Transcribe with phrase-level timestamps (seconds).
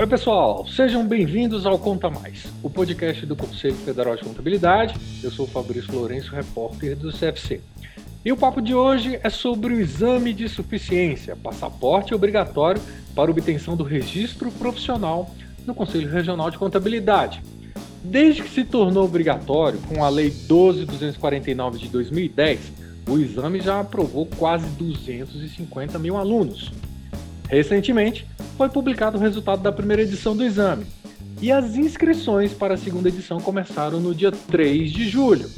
[0.00, 4.94] Oi, pessoal, sejam bem-vindos ao Conta Mais, o podcast do Conselho Federal de Contabilidade.
[5.24, 7.60] Eu sou o Fabrício Lourenço, repórter do CFC.
[8.24, 12.80] E o papo de hoje é sobre o exame de suficiência, passaporte obrigatório
[13.12, 15.34] para obtenção do registro profissional
[15.66, 17.42] no Conselho Regional de Contabilidade.
[18.04, 22.60] Desde que se tornou obrigatório com a Lei 12.249 de 2010,
[23.08, 26.70] o exame já aprovou quase 250 mil alunos.
[27.48, 28.24] Recentemente,
[28.58, 30.84] foi publicado o resultado da primeira edição do exame.
[31.40, 35.48] E as inscrições para a segunda edição começaram no dia 3 de julho.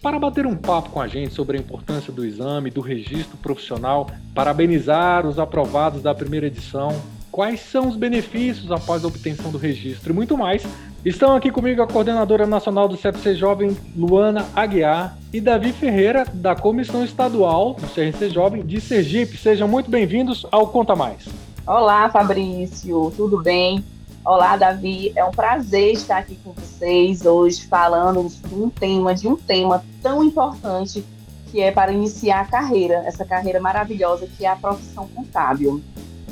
[0.00, 4.10] Para bater um papo com a gente sobre a importância do exame, do registro profissional,
[4.34, 6.98] parabenizar os aprovados da primeira edição,
[7.30, 10.64] quais são os benefícios após a obtenção do registro e muito mais,
[11.04, 16.56] estão aqui comigo a coordenadora nacional do CFC Jovem, Luana Aguiar, e Davi Ferreira, da
[16.56, 19.36] Comissão Estadual do CRC Jovem de Sergipe.
[19.36, 21.49] Sejam muito bem-vindos ao Conta Mais.
[21.70, 23.84] Olá, Fabrício, tudo bem?
[24.24, 25.12] Olá, Davi.
[25.14, 29.80] É um prazer estar aqui com vocês hoje falando de um tema, de um tema
[30.02, 31.04] tão importante
[31.48, 35.80] que é para iniciar a carreira, essa carreira maravilhosa que é a profissão contábil.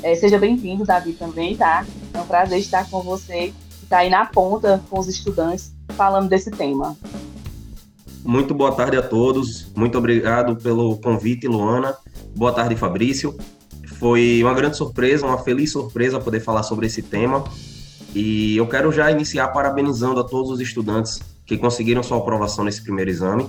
[0.03, 1.85] É, seja bem-vindo, Davi, também, tá?
[2.13, 6.27] É um prazer estar com você, que está aí na ponta com os estudantes falando
[6.27, 6.97] desse tema.
[8.25, 9.71] Muito boa tarde a todos.
[9.73, 11.95] Muito obrigado pelo convite, Luana.
[12.35, 13.37] Boa tarde, Fabrício.
[13.99, 17.43] Foi uma grande surpresa, uma feliz surpresa poder falar sobre esse tema.
[18.15, 22.81] E eu quero já iniciar parabenizando a todos os estudantes que conseguiram sua aprovação nesse
[22.81, 23.47] primeiro exame.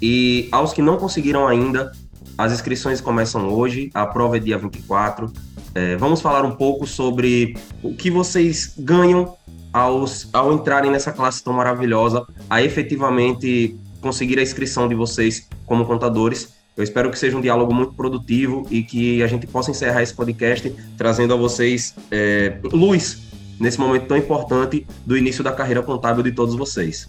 [0.00, 1.92] E aos que não conseguiram ainda,
[2.36, 5.32] as inscrições começam hoje, a prova é dia 24.
[5.74, 9.36] É, vamos falar um pouco sobre o que vocês ganham
[9.72, 15.86] aos, ao entrarem nessa classe tão maravilhosa, a efetivamente conseguir a inscrição de vocês como
[15.86, 20.02] contadores eu espero que seja um diálogo muito produtivo e que a gente possa encerrar
[20.02, 25.82] esse podcast trazendo a vocês é, luz nesse momento tão importante do início da carreira
[25.82, 27.08] contábil de todos vocês.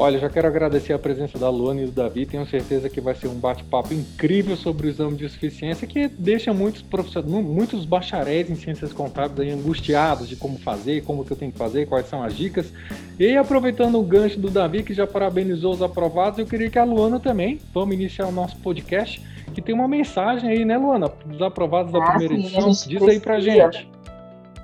[0.00, 2.24] Olha, já quero agradecer a presença da Luana e do Davi.
[2.24, 6.54] Tenho certeza que vai ser um bate-papo incrível sobre o exame de suficiência que deixa
[6.54, 11.36] muitos profissionais, muitos bacharéis em ciências contábeis aí angustiados de como fazer, como que eu
[11.36, 12.72] tenho que fazer, quais são as dicas.
[13.18, 16.84] E aproveitando o gancho do Davi, que já parabenizou os aprovados, eu queria que a
[16.84, 19.22] Luana também, vamos iniciar o nosso podcast,
[19.52, 22.70] que tem uma mensagem aí, né, Luana, dos aprovados da ah, primeira sim, edição.
[22.70, 23.90] Diz precisa, aí pra gente.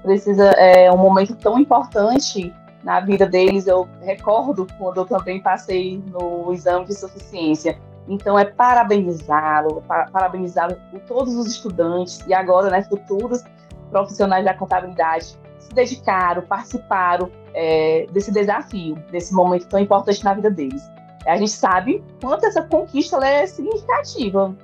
[0.03, 2.51] Precisa, é um momento tão importante
[2.87, 3.67] na vida deles.
[3.67, 7.77] Eu recordo quando eu também passei no exame de suficiência.
[8.09, 9.83] Então, é parabenizá-lo,
[10.13, 10.77] parabenizá-lo
[11.09, 13.43] todos os estudantes e agora, né, futuros
[13.91, 20.49] profissionais da contabilidade, se dedicaram, participaram é, desse desafio, desse momento tão importante na vida
[20.49, 20.89] deles.
[21.27, 24.55] A gente sabe quanto essa conquista é significativa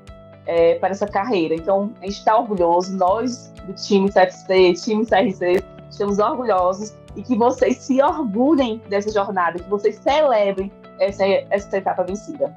[0.46, 1.56] é, para essa carreira.
[1.56, 7.36] Então, a gente está orgulhoso, nós do time CFC, time CRC, estamos orgulhosos e que
[7.36, 12.52] vocês se orgulhem dessa jornada, que vocês celebrem essa, essa etapa vencida.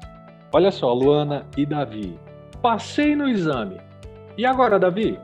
[0.52, 2.18] Olha só, Luana e Davi,
[2.62, 3.80] passei no exame.
[4.36, 5.18] E agora, Davi?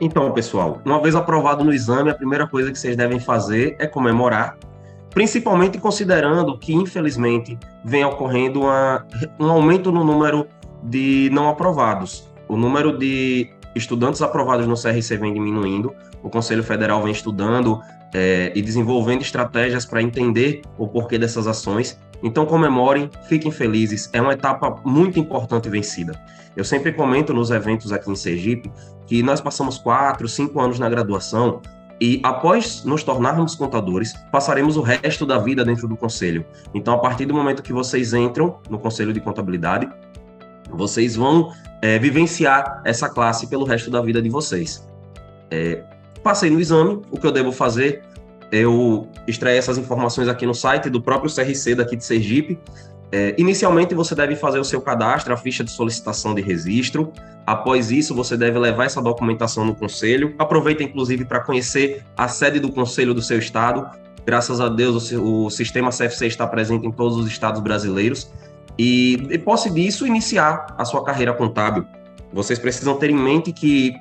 [0.00, 3.86] Então, pessoal, uma vez aprovado no exame, a primeira coisa que vocês devem fazer é
[3.86, 4.56] comemorar,
[5.10, 9.06] principalmente considerando que, infelizmente, vem ocorrendo uma,
[9.38, 10.46] um aumento no número
[10.82, 12.28] de não aprovados.
[12.48, 15.94] O número de estudantes aprovados no CRC vem diminuindo,
[16.24, 17.80] o Conselho Federal vem estudando
[18.14, 22.00] é, e desenvolvendo estratégias para entender o porquê dessas ações.
[22.22, 26.18] Então comemorem, fiquem felizes, é uma etapa muito importante vencida.
[26.56, 28.72] Eu sempre comento nos eventos aqui em Sergipe
[29.06, 31.60] que nós passamos quatro, cinco anos na graduação
[32.00, 36.44] e após nos tornarmos contadores, passaremos o resto da vida dentro do conselho.
[36.72, 39.88] Então, a partir do momento que vocês entram no conselho de contabilidade,
[40.70, 41.52] vocês vão
[41.82, 44.88] é, vivenciar essa classe pelo resto da vida de vocês.
[45.50, 45.84] É,
[46.24, 48.02] Passei no exame, o que eu devo fazer?
[48.50, 52.58] Eu extraí essas informações aqui no site do próprio CRC daqui de Sergipe.
[53.12, 57.12] É, inicialmente, você deve fazer o seu cadastro, a ficha de solicitação de registro.
[57.46, 60.34] Após isso, você deve levar essa documentação no conselho.
[60.38, 63.86] Aproveita, inclusive, para conhecer a sede do conselho do seu estado.
[64.24, 68.32] Graças a Deus, o, o sistema CFC está presente em todos os estados brasileiros.
[68.78, 71.84] E, e posse disso, iniciar a sua carreira contábil.
[72.32, 73.94] Vocês precisam ter em mente que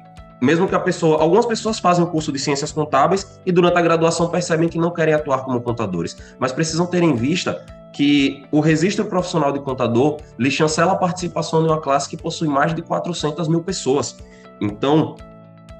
[0.43, 3.81] mesmo que a pessoa, algumas pessoas fazem o curso de ciências contábeis e durante a
[3.81, 7.63] graduação percebem que não querem atuar como contadores, mas precisam ter em vista
[7.93, 12.49] que o registro profissional de contador lhe chancela a participação em uma classe que possui
[12.49, 14.17] mais de 400 mil pessoas.
[14.59, 15.15] Então,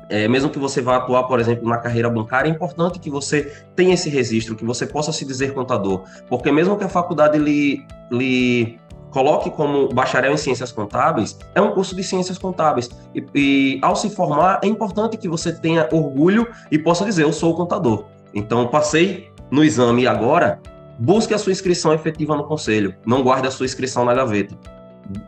[0.10, 3.51] é, mesmo que você vá atuar, por exemplo, na carreira bancária, é importante que você
[3.75, 7.86] tenha esse registro, que você possa se dizer contador, porque mesmo que a faculdade lhe,
[8.12, 8.80] lhe
[9.13, 12.89] coloque como bacharel em ciências contábeis, é um curso de ciências contábeis.
[13.13, 17.31] E, e, ao se formar, é importante que você tenha orgulho e possa dizer: eu
[17.31, 18.06] sou contador.
[18.33, 20.60] Então, passei no exame agora,
[20.98, 24.57] busque a sua inscrição efetiva no conselho, não guarde a sua inscrição na gaveta.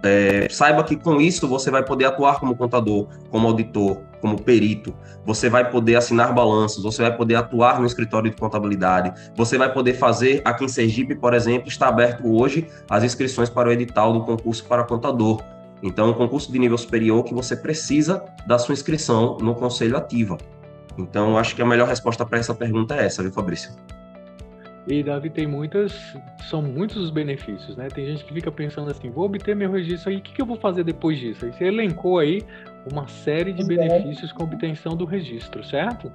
[0.02, 4.92] É, saiba que com isso você vai poder atuar como contador, como auditor, como perito,
[5.24, 9.72] você vai poder assinar balanços, você vai poder atuar no escritório de contabilidade, você vai
[9.72, 14.13] poder fazer, aqui em Sergipe, por exemplo, está aberto hoje as inscrições para o edital
[14.13, 15.44] do concurso para contador.
[15.83, 20.39] Então, um concurso de nível superior que você precisa da sua inscrição no Conselho Ativa.
[20.98, 23.75] Então, acho que a melhor resposta para essa pergunta é essa, viu, Fabrício?
[24.88, 25.94] E Davi tem muitas,
[26.50, 27.89] são muitos os benefícios, né?
[27.89, 30.45] Tem gente que fica pensando assim, vou obter meu registro aí, o que, que eu
[30.48, 31.45] vou fazer depois disso?
[31.45, 32.44] Aí você elencou aí
[32.92, 36.12] uma série de benefícios com a obtenção do registro, certo?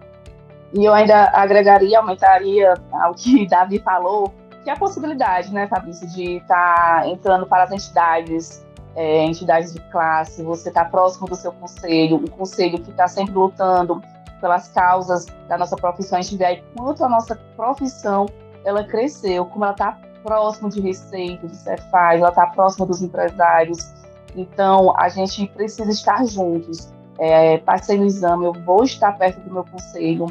[0.72, 4.32] E eu ainda agregaria, aumentaria ao que Davi falou,
[4.62, 8.64] que é a possibilidade, né, Fabrício, de estar tá entrando para as entidades,
[8.94, 13.34] é, entidades de classe, você está próximo do seu conselho, o conselho que está sempre
[13.34, 14.02] lutando
[14.40, 18.26] pelas causas da nossa profissão, a gente vê aí quanto a nossa profissão
[18.64, 23.92] ela cresceu, como ela está próximo de Receita, de Cefaz, ela está próxima dos empresários.
[24.34, 26.92] Então, a gente precisa estar juntos.
[27.18, 30.26] É, passei no exame, eu vou estar perto do meu conselho.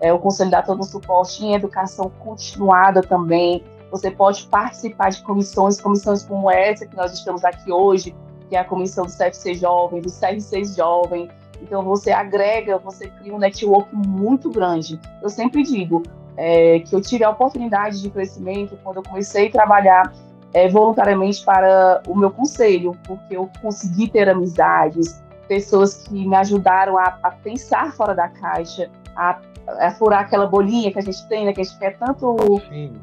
[0.00, 3.64] É, o conselho dá todo o suporte em educação continuada também.
[3.90, 8.14] Você pode participar de comissões, comissões como essa que nós estamos aqui hoje,
[8.48, 11.30] que é a comissão do CFC Jovem, do CR6 Jovem.
[11.62, 15.00] Então, você agrega, você cria um network muito grande.
[15.22, 16.02] Eu sempre digo,
[16.36, 20.12] é, que eu tive a oportunidade de crescimento quando eu comecei a trabalhar
[20.54, 26.96] é, voluntariamente para o meu conselho, porque eu consegui ter amizades, pessoas que me ajudaram
[26.96, 29.38] a, a pensar fora da caixa, a,
[29.80, 32.36] a, furar aquela bolinha que a gente tem, né, que a gente quer tanto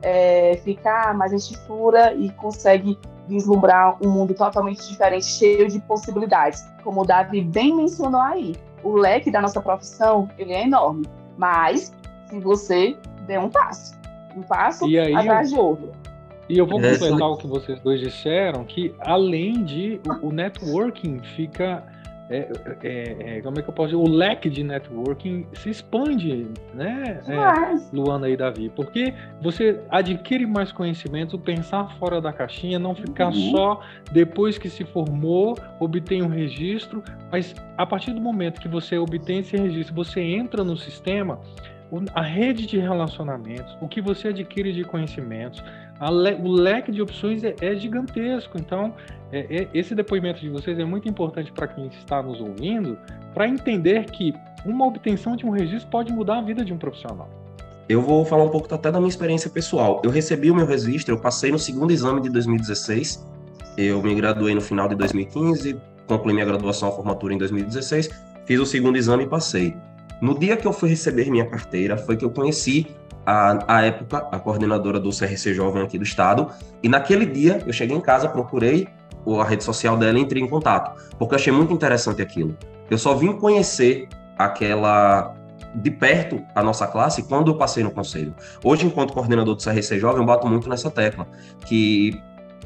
[0.01, 5.79] é, ficar, mas a gente fura e consegue vislumbrar um mundo totalmente diferente, cheio de
[5.81, 6.65] possibilidades.
[6.83, 11.05] Como o Davi bem mencionou aí, o leque da nossa profissão ele é enorme,
[11.37, 11.93] mas
[12.27, 13.99] se você der um passo.
[14.35, 15.91] Um passo aí, atrás de outro.
[16.51, 20.31] E eu vou é, completar o que vocês dois disseram, que além de o, o
[20.33, 21.81] networking fica.
[22.29, 22.49] É,
[22.81, 24.01] é, é, como é que eu posso dizer?
[24.01, 28.71] O leque de networking se expande, né, é, Luana e Davi?
[28.73, 33.51] Porque você adquire mais conhecimento, pensar fora da caixinha, não ficar uhum.
[33.51, 33.81] só
[34.13, 39.39] depois que se formou, obtém um registro, mas a partir do momento que você obtém
[39.39, 41.37] esse registro, você entra no sistema,
[42.15, 45.61] a rede de relacionamentos, o que você adquire de conhecimentos,
[46.09, 48.57] le, o leque de opções é, é gigantesco.
[48.57, 48.93] Então,
[49.31, 52.97] é, é, esse depoimento de vocês é muito importante para quem está nos ouvindo,
[53.33, 54.33] para entender que
[54.65, 57.29] uma obtenção de um registro pode mudar a vida de um profissional.
[57.87, 60.01] Eu vou falar um pouco até da minha experiência pessoal.
[60.03, 63.27] Eu recebi o meu registro, eu passei no segundo exame de 2016,
[63.77, 65.77] eu me graduei no final de 2015,
[66.07, 68.09] concluí minha graduação à formatura em 2016,
[68.45, 69.75] fiz o segundo exame e passei.
[70.21, 72.87] No dia que eu fui receber minha carteira, foi que eu conheci
[73.67, 76.47] a, época a coordenadora do CRC Jovem aqui do estado,
[76.81, 78.87] e naquele dia eu cheguei em casa, procurei
[79.39, 82.57] a rede social dela e entrei em contato, porque eu achei muito interessante aquilo.
[82.89, 84.07] Eu só vim conhecer
[84.37, 85.35] aquela
[85.75, 88.35] de perto a nossa classe quando eu passei no conselho.
[88.63, 91.25] Hoje, enquanto coordenador do CRC Jovem, eu bato muito nessa tecla,
[91.65, 92.21] que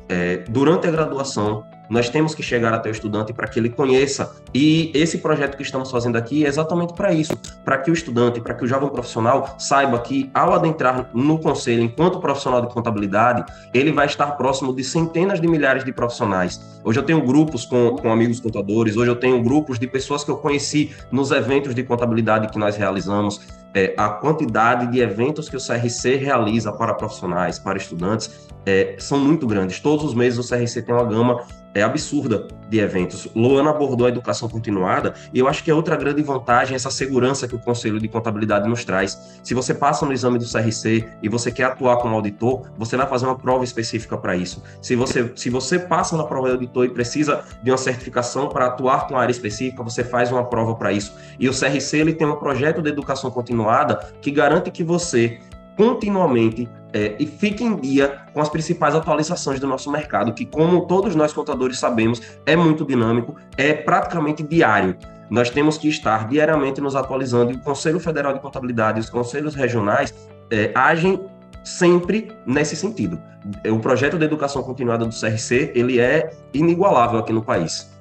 [0.09, 4.35] é, durante a graduação nós temos que chegar até o estudante para que ele conheça.
[4.53, 8.41] E esse projeto que estamos fazendo aqui é exatamente para isso, para que o estudante,
[8.41, 13.45] para que o jovem profissional saiba que ao adentrar no conselho enquanto profissional de contabilidade,
[13.73, 16.59] ele vai estar próximo de centenas de milhares de profissionais.
[16.83, 20.31] Hoje eu tenho grupos com, com amigos contadores, hoje eu tenho grupos de pessoas que
[20.31, 23.41] eu conheci nos eventos de contabilidade que nós realizamos.
[23.73, 29.19] É, a quantidade de eventos que o CRC realiza para profissionais, para estudantes, é, são
[29.19, 29.79] muito grandes.
[29.79, 31.41] Todos os meses o CRC tem uma gama
[31.75, 33.27] é absurda de eventos.
[33.35, 37.47] Luana abordou a educação continuada e eu acho que é outra grande vantagem essa segurança
[37.47, 39.39] que o Conselho de Contabilidade nos traz.
[39.43, 43.05] Se você passa no exame do CRC e você quer atuar como auditor, você vai
[43.05, 44.63] fazer uma prova específica para isso.
[44.81, 48.67] Se você, se você passa na prova de auditor e precisa de uma certificação para
[48.67, 51.13] atuar com a área específica, você faz uma prova para isso.
[51.37, 55.39] E o CRC ele tem um projeto de educação continuada que garante que você
[55.75, 60.87] continuamente é, e fique em dia com as principais atualizações do nosso mercado, que, como
[60.87, 64.95] todos nós contadores sabemos, é muito dinâmico, é praticamente diário.
[65.29, 69.09] Nós temos que estar diariamente nos atualizando e o Conselho Federal de Contabilidade e os
[69.09, 70.13] conselhos regionais
[70.49, 71.19] é, agem
[71.65, 73.21] sempre nesse sentido.
[73.69, 77.93] O projeto de educação continuada do CRC ele é inigualável aqui no país.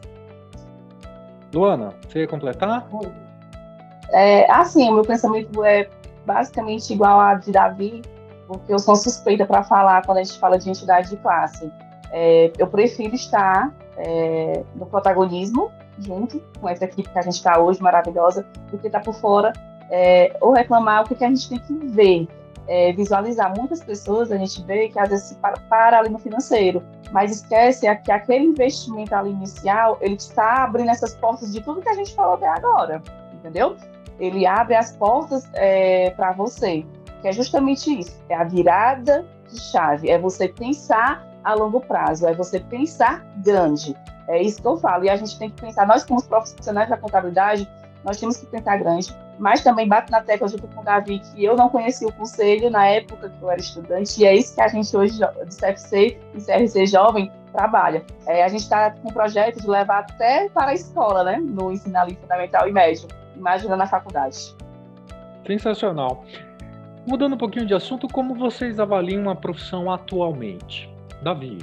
[1.52, 2.86] Luana, você ia completar?
[4.10, 5.88] É, assim, o meu pensamento é
[6.24, 8.02] basicamente igual a de Davi,
[8.46, 11.70] porque eu sou suspeita para falar quando a gente fala de entidade de classe.
[12.10, 17.58] É, eu prefiro estar é, no protagonismo, junto com essa equipe que a gente está
[17.58, 19.52] hoje, maravilhosa, do que estar tá por fora
[19.90, 22.28] é, ou reclamar o que, que a gente tem que ver,
[22.66, 23.54] é, visualizar.
[23.56, 26.82] Muitas pessoas a gente vê que às vezes se para, para ali no financeiro,
[27.12, 31.88] mas esquece que aquele investimento ali inicial, ele está abrindo essas portas de tudo que
[31.88, 33.76] a gente falou até agora, entendeu?
[34.18, 36.84] Ele abre as portas é, para você,
[37.24, 42.26] que é justamente isso, é a virada de chave, é você pensar a longo prazo,
[42.26, 43.96] é você pensar grande.
[44.28, 45.04] É isso que eu falo.
[45.04, 47.66] E a gente tem que pensar, nós como profissionais da contabilidade,
[48.04, 51.42] nós temos que pensar grande, mas também bato na tecla junto com o Davi que
[51.42, 54.60] eu não conhecia o conselho na época que eu era estudante, e é isso que
[54.60, 58.04] a gente hoje, do CFC e CRC Jovem, trabalha.
[58.26, 61.72] É, a gente está com um projeto de levar até para a escola, né, no
[61.72, 64.54] ensino ali fundamental e médio, imagina na faculdade.
[65.46, 66.22] Sensacional.
[67.06, 70.90] Mudando um pouquinho de assunto, como vocês avaliam a profissão atualmente?
[71.22, 71.58] Davi.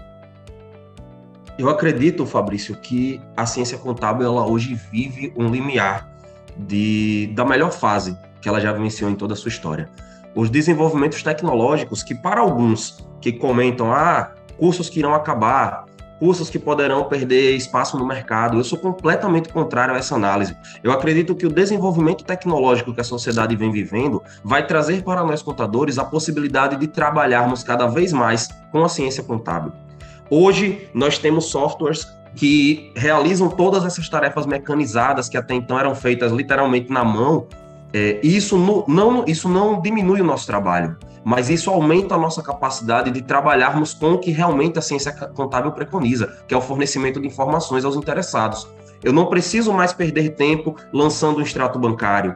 [1.57, 6.09] Eu acredito, Fabrício, que a ciência contábil ela hoje vive um limiar
[6.57, 9.89] de, da melhor fase que ela já vivenciou em toda a sua história.
[10.35, 15.85] Os desenvolvimentos tecnológicos, que para alguns que comentam, ah, cursos que irão acabar,
[16.21, 20.55] cursos que poderão perder espaço no mercado, eu sou completamente contrário a essa análise.
[20.83, 25.41] Eu acredito que o desenvolvimento tecnológico que a sociedade vem vivendo vai trazer para nós
[25.41, 29.71] contadores a possibilidade de trabalharmos cada vez mais com a ciência contábil.
[30.29, 36.31] Hoje, nós temos softwares que realizam todas essas tarefas mecanizadas que até então eram feitas
[36.31, 37.47] literalmente na mão.
[37.93, 42.41] É, isso, no, não, isso não diminui o nosso trabalho, mas isso aumenta a nossa
[42.41, 47.19] capacidade de trabalharmos com o que realmente a ciência contábil preconiza, que é o fornecimento
[47.19, 48.67] de informações aos interessados.
[49.03, 52.35] Eu não preciso mais perder tempo lançando um extrato bancário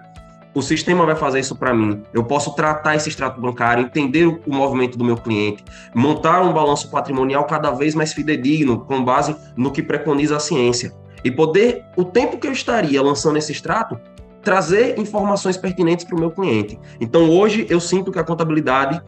[0.56, 2.02] o sistema vai fazer isso para mim.
[2.14, 6.90] Eu posso tratar esse extrato bancário, entender o movimento do meu cliente, montar um balanço
[6.90, 10.94] patrimonial cada vez mais fidedigno, com base no que preconiza a ciência.
[11.26, 14.00] E poder, o tempo que eu estaria lançando esse extrato,
[14.46, 16.80] trazer informações pertinentes para o meu cliente.
[17.02, 19.02] Então, hoje, eu sinto que a contabilidade,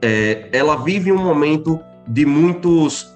[0.00, 3.12] é, ela vive um momento de muitos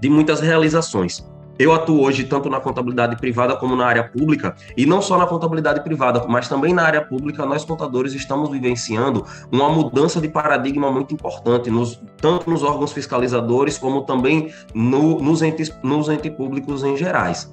[0.00, 1.24] de muitas realizações.
[1.58, 5.26] Eu atuo hoje tanto na contabilidade privada como na área pública, e não só na
[5.26, 10.90] contabilidade privada, mas também na área pública, nós contadores estamos vivenciando uma mudança de paradigma
[10.90, 16.82] muito importante, nos, tanto nos órgãos fiscalizadores, como também no, nos, entes, nos entes públicos
[16.82, 17.50] em gerais.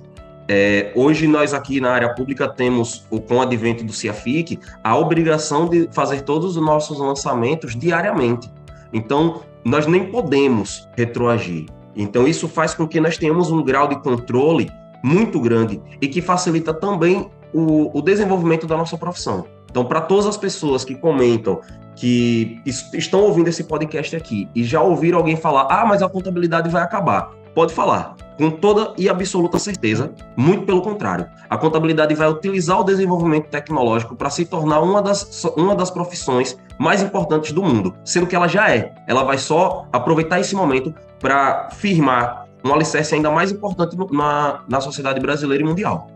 [0.53, 5.69] É, hoje nós aqui na área pública temos, com o advento do CIAFIC, a obrigação
[5.69, 8.51] de fazer todos os nossos lançamentos diariamente.
[8.91, 11.67] Então, nós nem podemos retroagir.
[11.95, 14.69] Então, isso faz com que nós tenhamos um grau de controle
[15.01, 19.45] muito grande e que facilita também o, o desenvolvimento da nossa profissão.
[19.69, 21.61] Então, para todas as pessoas que comentam
[21.95, 22.59] que
[22.93, 26.83] estão ouvindo esse podcast aqui e já ouviram alguém falar, ah, mas a contabilidade vai
[26.83, 31.27] acabar, pode falar, com toda e absoluta certeza, muito pelo contrário.
[31.47, 36.57] A contabilidade vai utilizar o desenvolvimento tecnológico para se tornar uma das, uma das profissões
[36.79, 38.95] mais importantes do mundo, sendo que ela já é.
[39.05, 44.81] Ela vai só aproveitar esse momento para firmar um alicerce ainda mais importante na, na
[44.81, 46.07] sociedade brasileira e mundial.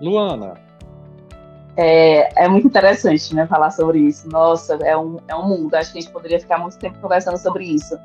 [0.00, 0.54] Luana.
[1.76, 4.28] É, é muito interessante né, falar sobre isso.
[4.28, 5.74] Nossa, é um, é um mundo.
[5.74, 7.98] Acho que a gente poderia ficar muito tempo conversando sobre isso.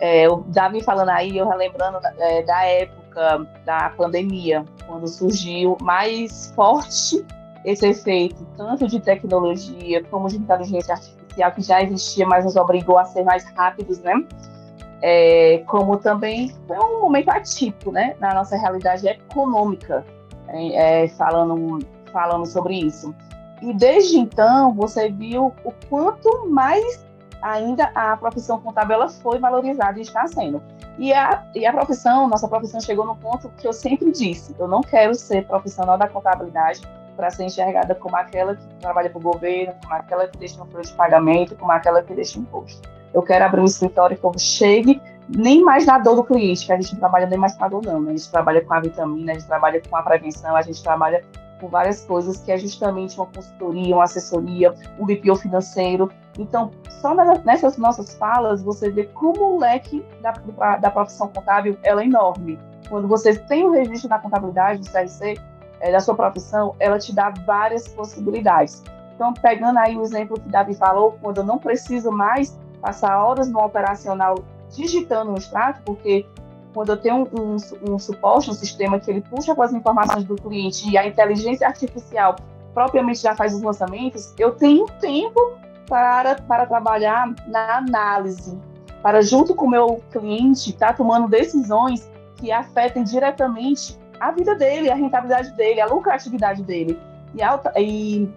[0.00, 0.44] É, eu
[0.84, 7.24] falando aí, eu relembrando é, da época da pandemia, quando surgiu mais forte
[7.64, 12.98] esse efeito, tanto de tecnologia como de inteligência artificial, que já existia, mas nos obrigou
[12.98, 14.24] a ser mais rápidos, né?
[15.02, 20.04] É, como também foi um momento atípico, né, na nossa realidade econômica,
[20.48, 21.78] é, falando,
[22.12, 23.14] falando sobre isso.
[23.62, 27.04] E desde então, você viu o quanto mais
[27.42, 30.62] ainda a profissão contábil ela foi valorizada e está sendo.
[30.98, 34.66] E a, e a profissão, nossa profissão chegou no ponto que eu sempre disse: eu
[34.66, 36.82] não quero ser profissional da contabilidade
[37.16, 40.66] para ser enxergada como aquela que trabalha para o governo, como aquela que deixa um
[40.66, 42.88] folha de pagamento, como aquela que deixa imposto.
[43.12, 46.72] Eu quero abrir um escritório que eu chegue nem mais na dor do cliente, que
[46.72, 48.00] a gente não trabalha nem mais com a dor, não.
[48.00, 48.12] Né?
[48.12, 51.24] A gente trabalha com a vitamina, a gente trabalha com a prevenção, a gente trabalha
[51.60, 56.10] com várias coisas, que é justamente uma consultoria, uma assessoria, um BPO financeiro.
[56.38, 62.02] Então, só nessas nossas falas, você vê como o leque da, da profissão contábil ela
[62.02, 62.58] é enorme.
[62.88, 65.38] Quando você tem o registro na contabilidade do CRC,
[65.80, 68.82] é, da sua profissão, ela te dá várias possibilidades.
[69.14, 73.48] Então, pegando aí o exemplo que Davi falou, quando eu não preciso mais passar horas
[73.50, 74.36] no operacional
[74.70, 76.26] digitando um extrato, porque
[76.74, 80.24] quando eu tenho um, um, um, suporte, um sistema que ele puxa com as informações
[80.24, 82.36] do cliente e a inteligência artificial
[82.74, 85.40] propriamente já faz os lançamentos, eu tenho tempo
[85.88, 88.56] para, para trabalhar na análise.
[89.02, 94.54] para junto com o meu cliente estar tá tomando decisões que afetem diretamente a vida
[94.54, 96.98] dele, a rentabilidade dele, a lucratividade dele.
[97.34, 97.40] E,
[97.80, 98.28] e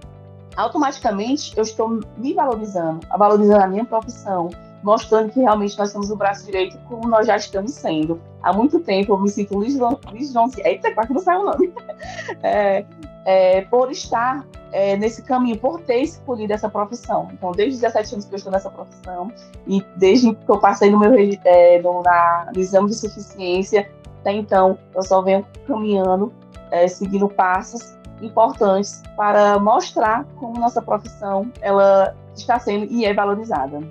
[0.56, 4.50] automaticamente eu estou me valorizando, valorizando a minha profissão,
[4.84, 8.20] mostrando que realmente nós somos o braço direito como nós já estamos sendo.
[8.42, 11.74] Há muito tempo eu me sinto lisonjeada, eita, quase não sai o nome,
[12.42, 12.86] é,
[13.26, 17.30] é, por estar é, nesse caminho, por ter escolhido essa profissão.
[17.34, 19.32] Então, desde 17 anos que eu estou nessa profissão,
[19.68, 21.14] e desde que eu passei no meu
[21.46, 23.90] é, no, na, no exame de suficiência,
[24.22, 26.32] até então, eu só venho caminhando,
[26.72, 33.82] é, seguindo passos importantes para mostrar como nossa profissão ela está sendo e é valorizada.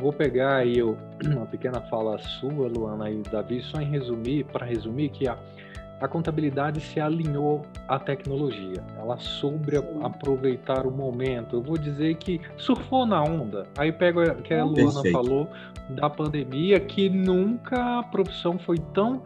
[0.00, 5.10] Vou pegar aí uma pequena fala sua, Luana e Davi, só em resumir, para resumir
[5.10, 5.36] que a,
[6.00, 8.82] a contabilidade se alinhou à tecnologia.
[8.98, 11.56] Ela soube a, aproveitar o momento.
[11.56, 13.66] Eu vou dizer que surfou na onda.
[13.76, 15.12] Aí pega o que a Luana Perfeito.
[15.12, 15.48] falou
[15.90, 19.22] da pandemia, que nunca a profissão foi tão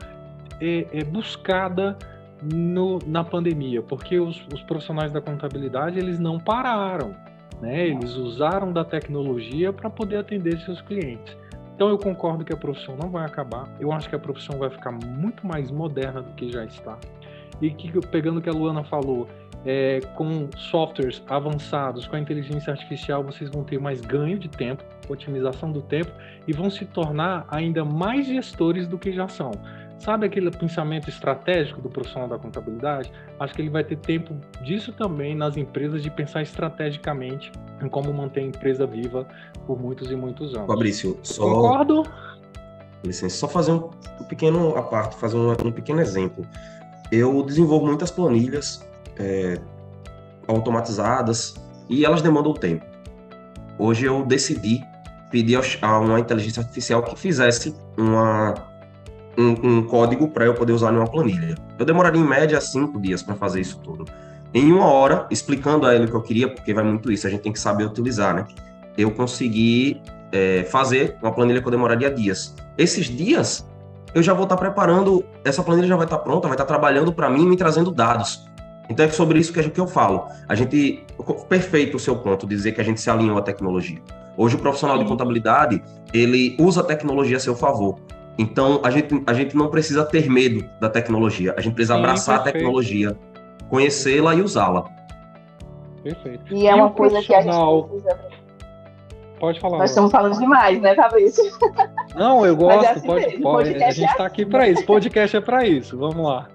[0.61, 1.97] é, é, buscada
[2.43, 7.14] no, na pandemia, porque os, os profissionais da contabilidade eles não pararam
[7.61, 7.89] né?
[7.89, 11.37] Eles usaram da tecnologia para poder atender seus clientes.
[11.75, 13.69] Então eu concordo que a profissão não vai acabar.
[13.81, 16.97] Eu acho que a profissão vai ficar muito mais moderna do que já está.
[17.61, 19.29] E que pegando o que a Luana falou,
[19.65, 24.85] é, com softwares avançados, com a inteligência artificial, vocês vão ter mais ganho de tempo,
[25.09, 26.11] otimização do tempo
[26.47, 29.51] e vão se tornar ainda mais gestores do que já são.
[29.99, 33.11] Sabe aquele pensamento estratégico do profissional da contabilidade?
[33.39, 37.51] Acho que ele vai ter tempo disso também nas empresas de pensar estrategicamente
[37.83, 39.27] em como manter a empresa viva
[39.67, 40.67] por muitos e muitos anos.
[40.67, 41.43] Fabrício, só.
[41.43, 42.03] Concordo?
[43.05, 43.91] Licença, só fazer um,
[44.29, 46.45] pequeno a parte, fazer um, um pequeno exemplo.
[47.13, 48.87] Eu desenvolvo muitas planilhas
[49.19, 49.59] é,
[50.49, 51.55] automatizadas
[51.89, 52.85] e elas demandam tempo.
[53.79, 54.83] Hoje eu decidi
[55.31, 58.55] pedir a uma inteligência artificial que fizesse uma
[59.38, 61.55] um, um código para eu poder usar em uma planilha.
[61.79, 64.05] Eu demoraria em média cinco dias para fazer isso tudo.
[64.53, 67.31] Em uma hora, explicando a ele o que eu queria, porque vai muito isso, a
[67.31, 68.47] gente tem que saber utilizar, né?
[68.97, 72.55] Eu consegui é, fazer uma planilha que eu demoraria dias.
[72.79, 73.68] Esses dias,
[74.14, 76.64] eu já vou estar tá preparando, essa planilha já vai estar tá pronta, vai estar
[76.64, 78.49] tá trabalhando para mim, me trazendo dados.
[78.88, 80.27] Então é sobre isso que, que eu falo.
[80.49, 81.05] A gente,
[81.49, 84.01] perfeito o seu ponto, dizer que a gente se alinhou à tecnologia.
[84.37, 87.99] Hoje o profissional de contabilidade, ele usa a tecnologia a seu favor.
[88.37, 92.01] Então, a gente, a gente não precisa ter medo da tecnologia, a gente precisa Sim,
[92.01, 92.57] abraçar perfeito.
[92.57, 93.16] a tecnologia,
[93.68, 94.85] conhecê-la e usá-la.
[96.03, 96.55] Perfeito.
[96.55, 98.18] E é e uma coisa que a gente precisa.
[99.38, 99.79] Pode falar.
[99.79, 101.44] Nós estamos falando demais, né, Fabrício?
[102.14, 103.85] Não, eu é gosto, é assim pode, pode.
[103.85, 104.51] A gente está é aqui assim.
[104.51, 106.49] para isso, podcast é para isso, vamos lá.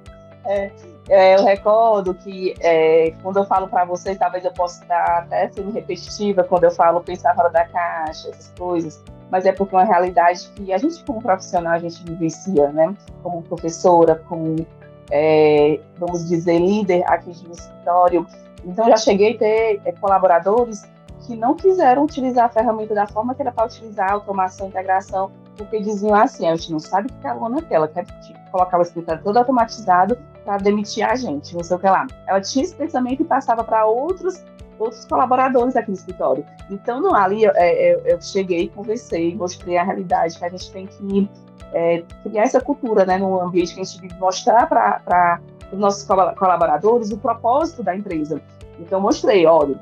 [0.46, 0.72] É,
[1.10, 5.50] é, eu recordo que é, quando eu falo para vocês, talvez eu possa estar até
[5.50, 9.80] sendo repetitiva quando eu falo pensar fora da caixa, essas coisas mas é porque é
[9.80, 12.96] uma realidade que a gente, como profissional, a gente vivencia, né?
[13.22, 14.66] Como professora, como,
[15.12, 18.26] é, vamos dizer, líder aqui de um escritório.
[18.66, 20.84] Então, já cheguei a ter é, colaboradores
[21.26, 25.80] que não quiseram utilizar a ferramenta da forma que era para utilizar, automação, integração, porque
[25.80, 28.06] diziam assim, a gente não sabe o que é a aluna quer, ela quer
[28.52, 32.08] colocar o escritório todo automatizado para demitir a gente, não sei o que lá.
[32.26, 34.44] Ela tinha esse pensamento e passava para outros
[34.80, 36.46] outros colaboradores aqui no escritório.
[36.70, 40.72] Então, não, ali eu, é, eu, eu cheguei, conversei, mostrei a realidade que a gente
[40.72, 41.30] tem que
[41.74, 45.40] é, criar essa cultura né, no ambiente que a gente vive, mostrar para
[45.72, 48.42] os nossos colaboradores o propósito da empresa.
[48.80, 49.80] Então, mostrei, olha,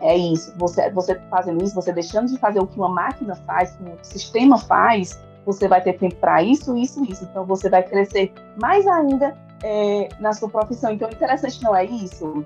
[0.00, 3.74] é isso, você, você fazendo isso, você deixando de fazer o que uma máquina faz,
[3.74, 7.24] o que um sistema faz, você vai ter tempo para isso, isso, isso.
[7.24, 10.92] Então, você vai crescer mais ainda é, na sua profissão.
[10.92, 12.44] Então, interessante não é isso?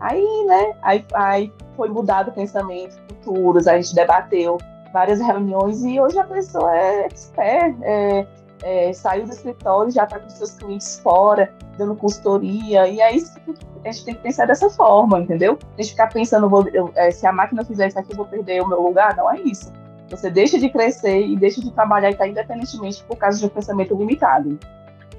[0.00, 4.58] Aí, né, aí, aí foi mudado o pensamento futuros, a gente debateu
[4.92, 8.26] várias reuniões e hoje a pessoa é expert, é,
[8.62, 13.38] é, saiu do escritório, já está com seus clientes fora, dando consultoria, e é isso
[13.40, 13.54] que
[13.88, 15.58] a gente tem que pensar dessa forma, entendeu?
[15.76, 18.26] A gente ficar pensando, vou, eu, é, se a máquina fizer isso aqui, eu vou
[18.26, 19.72] perder o meu lugar, não é isso.
[20.08, 23.46] Você deixa de crescer e deixa de trabalhar e estar tá independentemente por causa de
[23.46, 24.58] um pensamento limitado.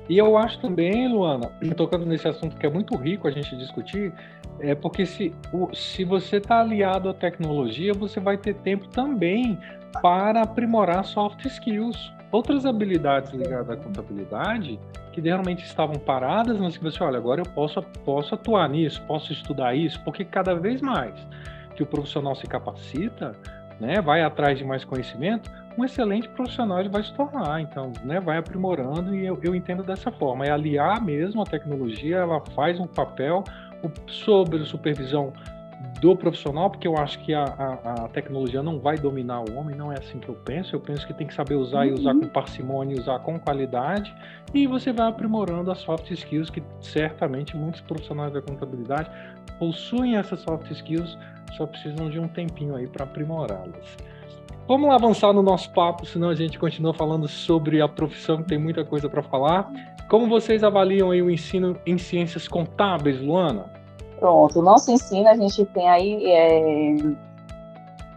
[0.09, 4.13] E eu acho também, Luana, tocando nesse assunto que é muito rico a gente discutir,
[4.59, 5.33] é porque se,
[5.73, 9.57] se você está aliado à tecnologia, você vai ter tempo também
[10.01, 12.11] para aprimorar soft skills.
[12.31, 14.79] Outras habilidades ligadas à contabilidade
[15.13, 19.31] que realmente estavam paradas, mas que você olha, agora eu posso, posso atuar nisso, posso
[19.31, 21.13] estudar isso, porque cada vez mais
[21.75, 23.33] que o profissional se capacita,
[23.79, 27.61] né, vai atrás de mais conhecimento, um excelente profissional ele vai se tornar.
[27.61, 30.45] Então, né, vai aprimorando e eu, eu entendo dessa forma.
[30.45, 33.43] É aliar mesmo a tecnologia, ela faz um papel
[34.07, 35.33] sob supervisão
[36.01, 39.75] do profissional, porque eu acho que a, a, a, tecnologia não vai dominar o homem,
[39.75, 40.75] não é assim que eu penso.
[40.75, 41.85] Eu penso que tem que saber usar uhum.
[41.85, 44.13] e usar com parcimônia, usar com qualidade,
[44.53, 49.09] e você vai aprimorando as soft skills que certamente muitos profissionais da contabilidade
[49.57, 51.17] possuem essas soft skills,
[51.55, 53.97] só precisam de um tempinho aí para aprimorá-las.
[54.67, 58.49] Vamos lá avançar no nosso papo, senão a gente continua falando sobre a profissão, que
[58.49, 59.71] tem muita coisa para falar.
[60.09, 63.65] Como vocês avaliam aí o ensino em ciências contábeis, Luana?
[64.19, 66.95] Pronto, o nosso ensino, a gente tem aí é,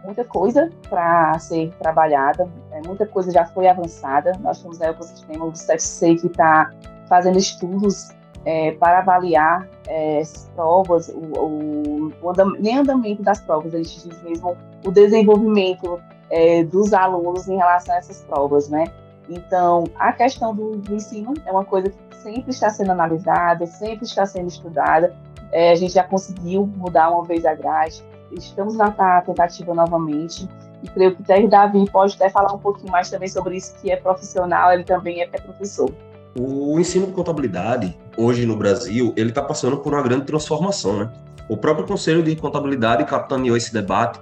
[0.03, 4.31] muita coisa para ser trabalhada, é, muita coisa já foi avançada.
[4.41, 6.71] Nós temos aí o ecossistema do CFC que está
[7.07, 8.09] fazendo estudos
[8.45, 13.77] é, para avaliar é, essas provas, o, o, o andam, nem andamento das provas, a
[13.77, 18.85] gente diz mesmo o desenvolvimento é, dos alunos em relação a essas provas, né?
[19.31, 24.03] Então, a questão do, do ensino é uma coisa que sempre está sendo analisada, sempre
[24.03, 25.15] está sendo estudada,
[25.53, 28.91] é, a gente já conseguiu mudar uma vez a grade, estamos na
[29.21, 30.47] tentativa novamente.
[30.83, 33.89] E creio que até Davi pode até falar um pouquinho mais também sobre isso, que
[33.89, 35.89] é profissional, ele também é, é professor.
[36.37, 41.13] O ensino de contabilidade, hoje no Brasil, ele está passando por uma grande transformação, né?
[41.47, 44.19] O próprio Conselho de Contabilidade capitaneou esse debate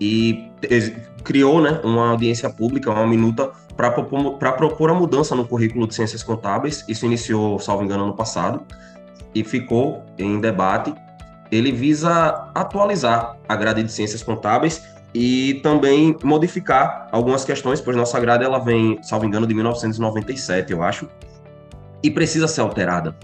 [0.00, 0.50] e
[1.22, 6.22] criou né, uma audiência pública, uma minuta, para propor, a mudança no currículo de Ciências
[6.22, 6.84] Contábeis.
[6.88, 8.62] Isso iniciou, salvo engano, ano passado
[9.34, 10.94] e ficou em debate.
[11.50, 14.82] Ele visa atualizar a grade de ciências contábeis
[15.14, 20.82] e também modificar algumas questões, pois nossa grade ela vem, salvo engano, de 1997, eu
[20.82, 21.08] acho,
[22.02, 23.14] e precisa ser alterada.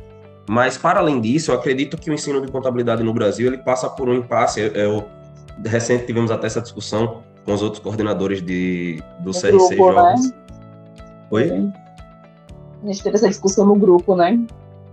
[0.48, 3.88] Mas para além disso, eu acredito que o ensino de contabilidade no Brasil ele passa
[3.88, 4.60] por um impasse.
[4.60, 5.08] Eu, eu
[5.64, 10.26] recente tivemos até essa discussão com os outros coordenadores de, do CRC grupo, Jogos.
[10.26, 10.32] Né?
[11.30, 11.72] Oi?
[12.82, 14.38] A gente teve essa discussão no grupo, né?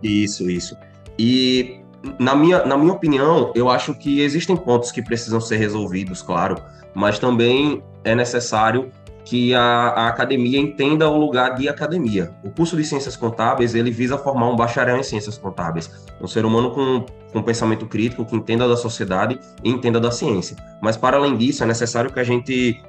[0.02, 0.78] Isso, isso.
[1.20, 1.82] E,
[2.18, 6.56] na minha, na minha opinião, eu acho que existem pontos que precisam ser resolvidos, claro,
[6.94, 8.90] mas também é necessário
[9.26, 12.32] que a, a, academia entenda o lugar de academia.
[12.44, 15.90] O curso de Ciências Contábeis, ele visa formar um bacharel em Ciências Contábeis,
[16.22, 20.56] um ser humano com, com pensamento crítico, que entenda da sociedade e entenda da ciência.
[20.80, 22.80] Mas, para além disso, é necessário que a gente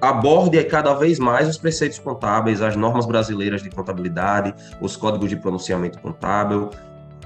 [0.00, 5.36] aborde cada vez mais os preceitos contábeis, as normas brasileiras de contabilidade, os códigos de
[5.36, 6.70] pronunciamento contábil,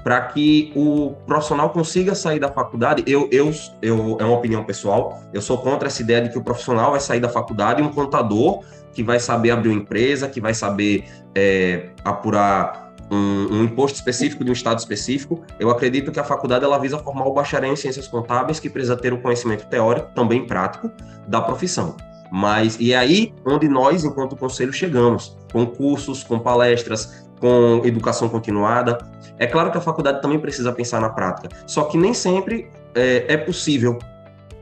[0.03, 3.03] para que o profissional consiga sair da faculdade.
[3.07, 6.43] Eu, eu, eu, é uma opinião pessoal, eu sou contra essa ideia de que o
[6.43, 8.63] profissional vai sair da faculdade um contador
[8.93, 14.43] que vai saber abrir uma empresa, que vai saber é, apurar um, um, imposto específico
[14.43, 15.43] de um estado específico.
[15.59, 18.95] Eu acredito que a faculdade ela visa formar o bacharel em ciências contábeis, que precisa
[18.95, 20.91] ter o conhecimento teórico, também prático,
[21.27, 21.95] da profissão.
[22.31, 28.29] Mas, e é aí onde nós, enquanto conselho, chegamos, com cursos, com palestras, com educação
[28.29, 28.97] continuada,
[29.37, 33.33] é claro que a faculdade também precisa pensar na prática, só que nem sempre é,
[33.33, 33.99] é possível,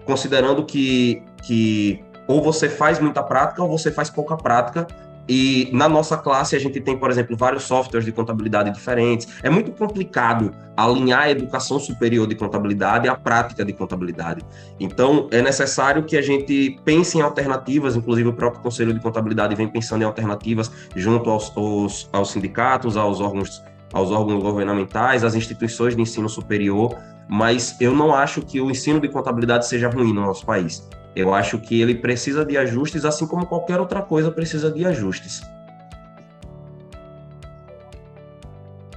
[0.05, 4.87] considerando que, que ou você faz muita prática ou você faz pouca prática
[5.27, 9.27] e na nossa classe a gente tem, por exemplo, vários softwares de contabilidade diferentes.
[9.43, 14.43] É muito complicado alinhar a educação superior de contabilidade à prática de contabilidade.
[14.79, 19.55] Então, é necessário que a gente pense em alternativas, inclusive o próprio Conselho de Contabilidade
[19.55, 23.61] vem pensando em alternativas junto aos, aos, aos sindicatos, aos órgãos
[23.93, 28.99] aos órgãos governamentais, às instituições de ensino superior, mas eu não acho que o ensino
[28.99, 30.87] de contabilidade seja ruim no nosso país.
[31.15, 35.41] Eu acho que ele precisa de ajustes, assim como qualquer outra coisa precisa de ajustes.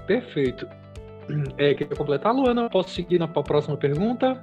[0.06, 0.68] Perfeito.
[1.56, 2.68] É, quer completar, Luana?
[2.68, 4.40] Posso seguir na próxima pergunta?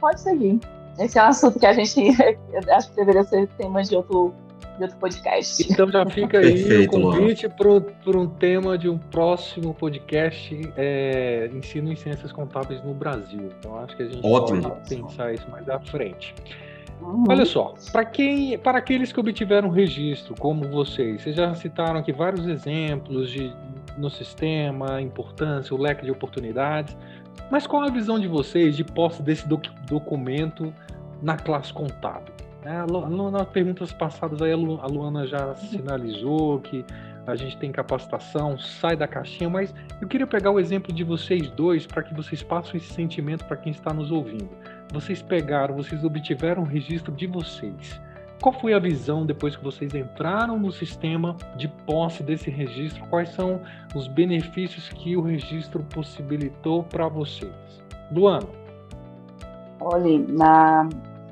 [0.00, 0.60] Pode seguir.
[0.98, 2.00] Esse é um assunto que a gente
[2.70, 4.32] acho que deveria ser tema de outro
[4.80, 5.70] de outro podcast.
[5.70, 11.50] Então já fica aí Perfeito, o convite para um tema de um próximo podcast é,
[11.52, 13.50] Ensino em Ciências Contábeis no Brasil.
[13.58, 14.62] Então acho que a gente Ótimo.
[14.62, 16.34] pode pensar isso mais à frente.
[17.00, 17.24] Uhum.
[17.28, 22.12] Olha só, para quem, para aqueles que obtiveram registro, como vocês, vocês já citaram aqui
[22.12, 23.52] vários exemplos de
[23.96, 26.96] no sistema, a importância, o leque de oportunidades.
[27.50, 30.72] Mas qual a visão de vocês de posse desse doc documento
[31.22, 32.32] na classe contábil?
[32.62, 32.84] É,
[33.30, 36.84] nas perguntas passadas aí a Luana já sinalizou que
[37.26, 41.50] a gente tem capacitação, sai da caixinha, mas eu queria pegar o exemplo de vocês
[41.50, 44.48] dois para que vocês passem esse sentimento para quem está nos ouvindo.
[44.92, 48.00] Vocês pegaram, vocês obtiveram o registro de vocês.
[48.40, 53.04] Qual foi a visão depois que vocês entraram no sistema de posse desse registro?
[53.08, 53.60] Quais são
[53.94, 57.52] os benefícios que o registro possibilitou para vocês?
[58.10, 58.48] Luana.
[59.78, 60.88] Olha, na,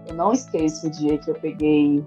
[0.09, 2.05] eu não esqueço o dia que eu peguei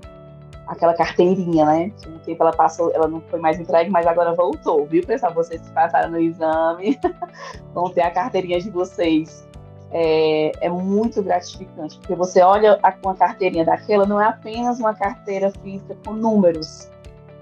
[0.68, 1.92] aquela carteirinha, né?
[2.08, 5.34] Um tempo ela passou, ela não foi mais entregue, mas agora voltou, viu, pessoal?
[5.34, 7.00] Vocês que passaram no exame
[7.74, 9.46] vão ter a carteirinha de vocês.
[9.92, 14.94] é, é, muito gratificante, porque você olha a, uma carteirinha daquela, não é apenas uma
[14.94, 16.90] carteira física com números.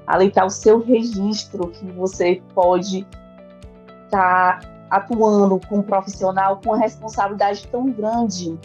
[0.08, 3.06] Ali está o seu registro que você pode
[4.06, 8.58] estar tá atuando com um profissional com uma responsabilidade tão grande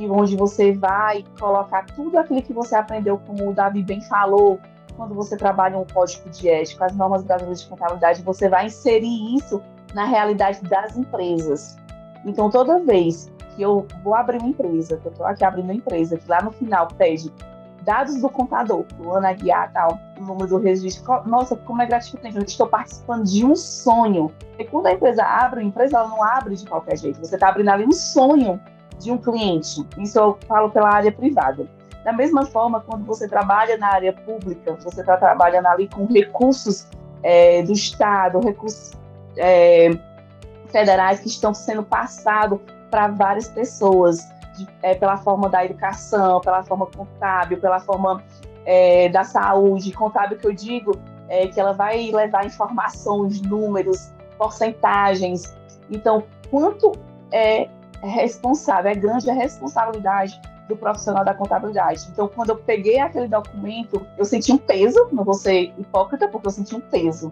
[0.00, 4.58] onde você vai colocar tudo aquilo que você aprendeu, como o Davi bem falou,
[4.96, 9.36] quando você trabalha um código de ética, as normas brasileiras de contabilidade, você vai inserir
[9.36, 9.62] isso
[9.94, 11.76] na realidade das empresas.
[12.24, 15.74] Então, toda vez que eu vou abrir uma empresa, que eu estou aqui abrindo uma
[15.74, 17.32] empresa, que lá no final pede
[17.82, 22.36] dados do contador, o Ana Guiar, tal, o número do registro, nossa, como é gratificante,
[22.36, 24.32] eu estou participando de um sonho.
[24.58, 27.48] E quando a empresa abre, a empresa ela não abre de qualquer jeito, você está
[27.48, 28.60] abrindo ali um sonho
[28.98, 29.86] de um cliente.
[29.98, 31.68] Isso eu falo pela área privada.
[32.04, 36.86] Da mesma forma, quando você trabalha na área pública, você está trabalhando ali com recursos
[37.22, 38.92] é, do Estado, recursos
[39.38, 39.90] é,
[40.68, 44.18] federais que estão sendo passados para várias pessoas,
[44.56, 48.22] de, é, pela forma da educação, pela forma contábil, pela forma
[48.66, 49.90] é, da saúde.
[49.92, 50.92] Contábil que eu digo
[51.28, 55.56] é que ela vai levar informações, números, porcentagens.
[55.90, 56.92] Então, quanto
[57.32, 57.68] é
[58.08, 62.08] responsável, é grande a responsabilidade do profissional da contabilidade.
[62.10, 66.46] Então, quando eu peguei aquele documento, eu senti um peso, não vou ser hipócrita, porque
[66.46, 67.30] eu senti um peso.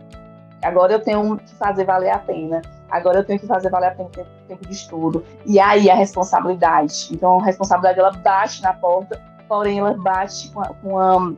[0.62, 2.62] Agora eu tenho que fazer valer a pena.
[2.90, 5.24] Agora eu tenho que fazer valer a pena tempo, tempo de estudo.
[5.46, 7.08] E aí a responsabilidade.
[7.10, 11.32] Então, a responsabilidade ela bate na porta, porém ela bate com a, com a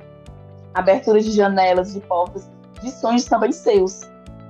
[0.74, 2.50] abertura de janelas, de portas,
[2.82, 4.02] de sonhos também seus,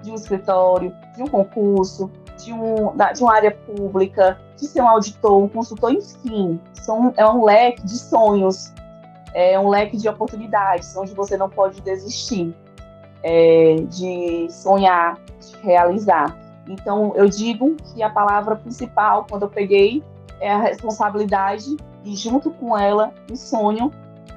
[0.02, 4.88] de um escritório, de um concurso, de, um, de uma área pública, de ser um
[4.88, 8.72] auditor, um consultor, enfim, são, é um leque de sonhos,
[9.32, 12.54] é um leque de oportunidades, onde você não pode desistir
[13.22, 16.36] é, de sonhar, de realizar.
[16.68, 20.02] Então, eu digo que a palavra principal, quando eu peguei,
[20.40, 23.90] é a responsabilidade e, junto com ela, um sonho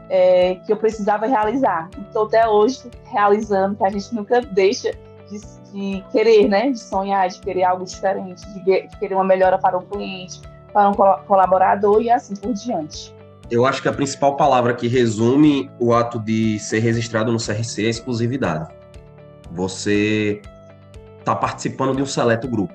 [0.09, 1.89] é, que eu precisava realizar.
[2.07, 4.93] Estou até hoje realizando, que a gente nunca deixa
[5.29, 5.39] de,
[5.71, 6.71] de, querer, né?
[6.71, 10.41] De sonhar, de querer algo diferente, de, de querer uma melhora para o cliente,
[10.73, 13.15] para um colaborador e assim por diante.
[13.49, 17.85] Eu acho que a principal palavra que resume o ato de ser registrado no CRC
[17.85, 18.69] é exclusividade.
[19.51, 20.41] Você
[21.19, 22.73] está participando de um seleto grupo.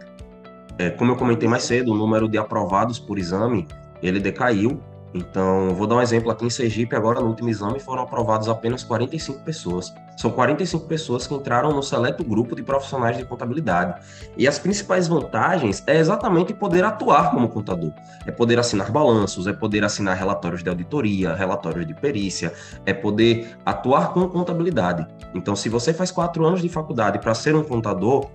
[0.79, 3.69] É, como eu comentei mais cedo, o número de aprovados por exame
[4.03, 4.81] ele decaiu
[5.15, 8.83] então, vou dar um exemplo aqui em Sergipe, agora no último exame foram aprovados apenas
[8.83, 9.93] 45 pessoas.
[10.17, 14.01] São 45 pessoas que entraram no seleto grupo de profissionais de contabilidade.
[14.37, 17.93] E as principais vantagens é exatamente poder atuar como contador.
[18.27, 22.53] É poder assinar balanços, é poder assinar relatórios de auditoria, relatórios de perícia,
[22.87, 25.07] é poder atuar com contabilidade.
[25.35, 28.31] Então, se você faz quatro anos de faculdade para ser um contador,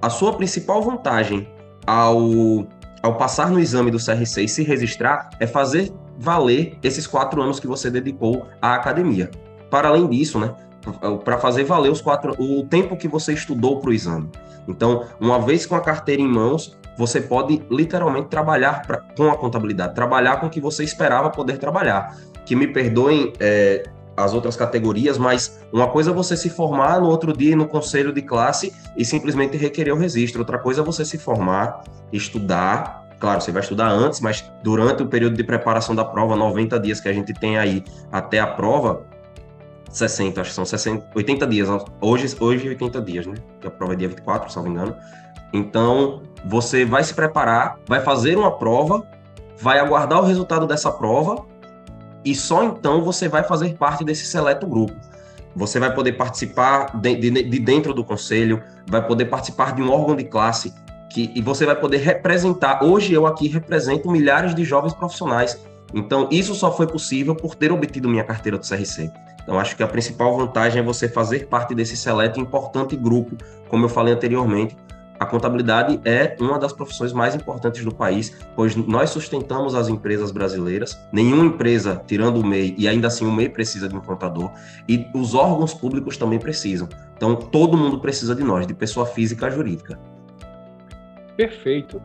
[0.00, 1.48] a sua principal vantagem
[1.84, 2.64] ao
[3.02, 7.58] ao passar no exame do CRC e se registrar, é fazer valer esses quatro anos
[7.58, 9.28] que você dedicou à academia.
[9.68, 10.54] Para além disso, né,
[11.24, 14.30] para fazer valer os quatro, o tempo que você estudou para o exame.
[14.68, 19.36] Então, uma vez com a carteira em mãos, você pode literalmente trabalhar pra, com a
[19.36, 22.16] contabilidade, trabalhar com o que você esperava poder trabalhar.
[22.46, 23.82] Que me perdoem é,
[24.16, 28.12] as outras categorias, mas uma coisa é você se formar no outro dia no conselho
[28.12, 31.82] de classe e simplesmente requerer o registro, outra coisa é você se formar,
[32.12, 36.80] estudar, Claro, você vai estudar antes, mas durante o período de preparação da prova, 90
[36.80, 39.04] dias que a gente tem aí até a prova,
[39.92, 41.68] 60, acho que são 60, 80 dias.
[42.00, 43.34] Hoje, hoje 80 dias, né?
[43.60, 44.96] Que a prova é dia 24, se não me engano.
[45.52, 49.06] Então, você vai se preparar, vai fazer uma prova,
[49.56, 51.46] vai aguardar o resultado dessa prova
[52.24, 54.96] e só então você vai fazer parte desse seleto grupo.
[55.54, 59.92] Você vai poder participar de, de, de dentro do conselho, vai poder participar de um
[59.92, 60.74] órgão de classe,
[61.12, 62.82] que, e você vai poder representar.
[62.82, 65.60] Hoje eu aqui represento milhares de jovens profissionais.
[65.94, 69.10] Então, isso só foi possível por ter obtido minha carteira do CRC.
[69.42, 73.36] Então, acho que a principal vantagem é você fazer parte desse seleto importante grupo,
[73.68, 74.76] como eu falei anteriormente.
[75.18, 80.32] A contabilidade é uma das profissões mais importantes do país, pois nós sustentamos as empresas
[80.32, 80.98] brasileiras.
[81.12, 84.50] Nenhuma empresa, tirando o MEI, e ainda assim o MEI precisa de um contador,
[84.88, 86.88] e os órgãos públicos também precisam.
[87.16, 89.96] Então, todo mundo precisa de nós, de pessoa física a jurídica.
[91.36, 92.00] Perfeito.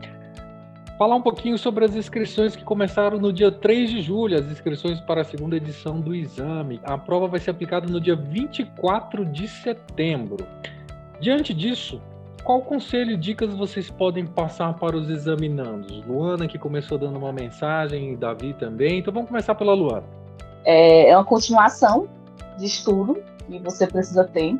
[0.98, 5.00] Falar um pouquinho sobre as inscrições que começaram no dia 3 de julho, as inscrições
[5.00, 6.80] para a segunda edição do exame.
[6.82, 10.44] A prova vai ser aplicada no dia 24 de setembro.
[11.20, 12.00] Diante disso,
[12.42, 16.04] qual conselho e dicas vocês podem passar para os examinandos?
[16.04, 18.98] Luana, que começou dando uma mensagem, Davi também.
[18.98, 20.04] Então vamos começar pela Luana.
[20.64, 22.08] É, é uma continuação
[22.58, 24.58] de estudo que você precisa ter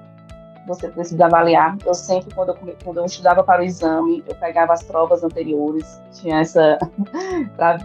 [0.68, 1.76] você precisa avaliar.
[1.84, 6.00] Eu sempre, quando eu, quando eu estudava para o exame, eu pegava as provas anteriores,
[6.12, 6.78] tinha essa.
[7.56, 7.78] para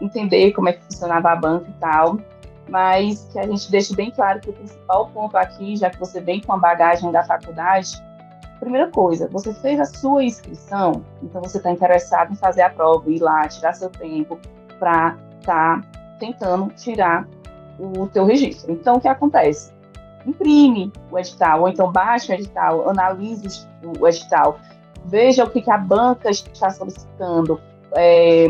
[0.00, 2.18] entender como é que funcionava a banca e tal.
[2.68, 6.20] Mas que a gente deixe bem claro que o principal ponto aqui, já que você
[6.20, 8.00] vem com a bagagem da faculdade,
[8.60, 13.10] primeira coisa, você fez a sua inscrição, então você está interessado em fazer a prova,
[13.10, 14.38] ir lá, tirar seu tempo
[14.78, 15.84] para estar tá
[16.20, 17.26] tentando tirar
[17.78, 18.70] o teu registro.
[18.70, 19.72] Então, o que acontece?
[20.26, 24.58] Imprime o edital, ou então baixe o edital, analise o edital,
[25.04, 27.60] veja o que, que a banca está solicitando.
[27.92, 28.46] É,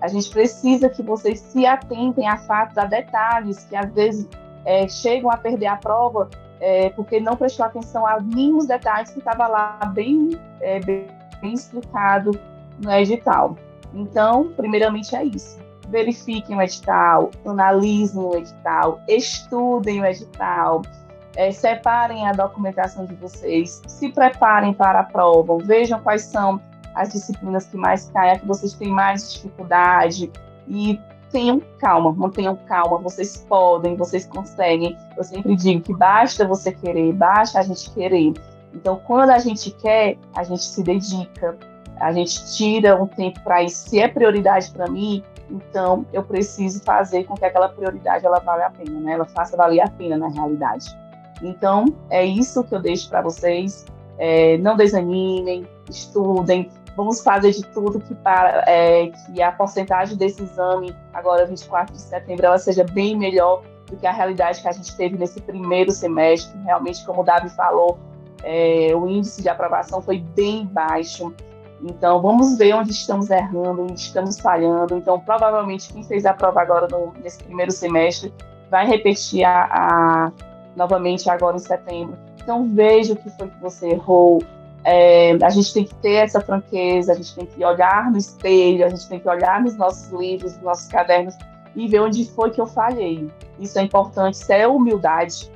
[0.00, 4.28] a gente precisa que vocês se atentem a fatos, a detalhes que às vezes
[4.64, 6.28] é, chegam a perder a prova
[6.60, 11.06] é, porque não prestou atenção a mínimos detalhes que estava lá bem, é, bem,
[11.40, 12.32] bem explicado
[12.82, 13.56] no edital.
[13.94, 20.82] Então, primeiramente é isso verifiquem o edital, analisem o edital, estudem o edital,
[21.36, 26.60] é, separem a documentação de vocês, se preparem para a prova, vejam quais são
[26.94, 30.32] as disciplinas que mais caem, que vocês têm mais dificuldade
[30.66, 30.98] e
[31.30, 34.96] tenham calma, mantenham calma, vocês podem, vocês conseguem.
[35.16, 38.32] Eu sempre digo que basta você querer, basta a gente querer.
[38.72, 41.58] Então, quando a gente quer, a gente se dedica,
[42.00, 43.88] a gente tira um tempo para isso.
[43.88, 48.66] Se é prioridade para mim, então eu preciso fazer com que aquela prioridade ela valha
[48.66, 49.12] a pena, né?
[49.12, 50.86] Ela faça valer a pena na realidade.
[51.42, 53.84] Então, é isso que eu deixo para vocês.
[54.18, 60.42] É, não desanimem, estudem, vamos fazer de tudo que, para, é, que a porcentagem desse
[60.42, 64.72] exame, agora 24 de setembro, ela seja bem melhor do que a realidade que a
[64.72, 66.58] gente teve nesse primeiro semestre.
[66.64, 67.98] Realmente, como o Davi falou,
[68.42, 71.32] é, o índice de aprovação foi bem baixo.
[71.82, 74.96] Então, vamos ver onde estamos errando, onde estamos falhando.
[74.96, 78.32] Então, provavelmente, quem fez a prova agora no, nesse primeiro semestre
[78.70, 80.32] vai repetir a, a
[80.76, 82.16] novamente agora em setembro.
[82.42, 84.42] Então veja o que foi que você errou.
[84.84, 88.86] É, a gente tem que ter essa franqueza, a gente tem que olhar no espelho,
[88.86, 91.34] a gente tem que olhar nos nossos livros, nos nossos cadernos
[91.74, 93.28] e ver onde foi que eu falhei.
[93.58, 95.50] Isso é importante, isso é humildade.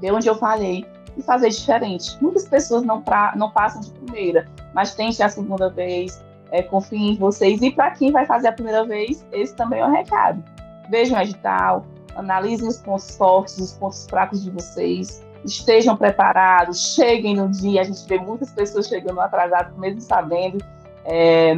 [0.00, 0.84] Ver onde eu falhei
[1.16, 2.16] e fazer diferente.
[2.20, 7.12] Muitas pessoas não, pra, não passam de primeira, mas tente a segunda vez, é, confie
[7.12, 7.62] em vocês.
[7.62, 10.42] E para quem vai fazer a primeira vez, esse também é o um recado.
[10.88, 17.36] Vejam o edital, analisem os pontos fortes, os pontos fracos de vocês, estejam preparados, cheguem
[17.36, 17.80] no dia.
[17.80, 20.58] A gente vê muitas pessoas chegando atrasadas, mesmo sabendo
[21.04, 21.56] é,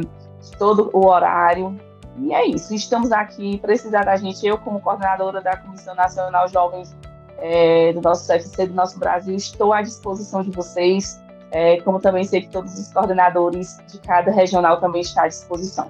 [0.57, 1.77] todo o horário.
[2.17, 6.95] E é isso, estamos aqui, precisar da gente, eu como coordenadora da Comissão Nacional Jovens
[7.37, 11.19] é, do nosso CFC, do nosso Brasil, estou à disposição de vocês,
[11.51, 15.89] é, como também sei que todos os coordenadores de cada regional também estão à disposição.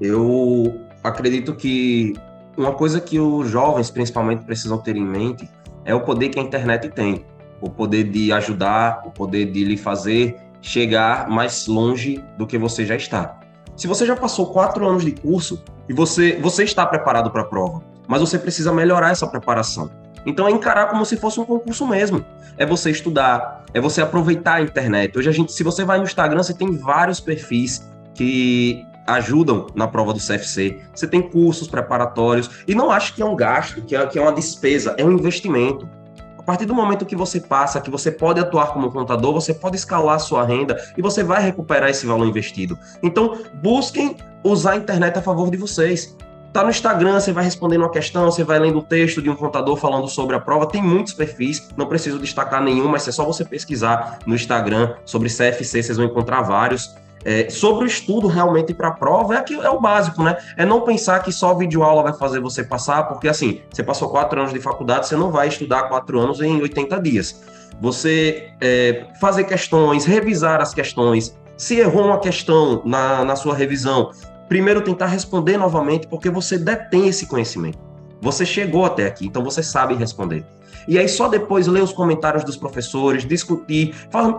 [0.00, 2.14] Eu acredito que
[2.56, 5.48] uma coisa que os jovens, principalmente, precisam ter em mente
[5.84, 7.24] é o poder que a internet tem.
[7.60, 12.84] O poder de ajudar, o poder de lhe fazer chegar mais longe do que você
[12.84, 13.38] já está.
[13.76, 17.44] Se você já passou quatro anos de curso e você, você está preparado para a
[17.44, 19.90] prova, mas você precisa melhorar essa preparação.
[20.26, 22.24] Então é encarar como se fosse um concurso mesmo.
[22.58, 25.16] É você estudar, é você aproveitar a internet.
[25.16, 29.86] Hoje a gente, se você vai no Instagram, você tem vários perfis que ajudam na
[29.86, 30.80] prova do CFC.
[30.92, 34.22] Você tem cursos preparatórios e não acho que é um gasto, que é, que é
[34.22, 35.88] uma despesa, é um investimento.
[36.38, 39.76] A partir do momento que você passa, que você pode atuar como contador, você pode
[39.76, 42.78] escalar sua renda e você vai recuperar esse valor investido.
[43.02, 46.16] Então, busquem usar a internet a favor de vocês.
[46.56, 49.36] Tá no Instagram, você vai respondendo uma questão, você vai lendo o texto de um
[49.36, 50.64] contador falando sobre a prova.
[50.64, 55.28] Tem muitos perfis, não preciso destacar nenhum, mas é só você pesquisar no Instagram sobre
[55.28, 56.96] CFC, vocês vão encontrar vários.
[57.26, 60.34] É, sobre o estudo realmente para a prova, é, que, é o básico, né?
[60.56, 64.40] É não pensar que só videoaula vai fazer você passar, porque assim, você passou quatro
[64.40, 67.44] anos de faculdade, você não vai estudar quatro anos em 80 dias.
[67.82, 71.36] Você é, fazer questões, revisar as questões.
[71.54, 74.10] Se errou uma questão na, na sua revisão,
[74.48, 77.78] primeiro tentar responder novamente, porque você detém esse conhecimento.
[78.20, 80.44] Você chegou até aqui, então você sabe responder.
[80.88, 83.94] E aí só depois ler os comentários dos professores, discutir,